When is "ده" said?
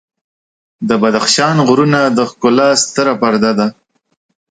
3.59-3.67